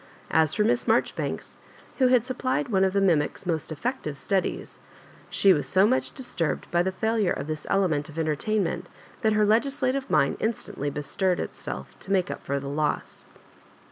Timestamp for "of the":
2.83-3.01